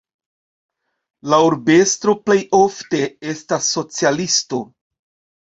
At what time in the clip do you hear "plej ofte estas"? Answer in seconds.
2.31-3.71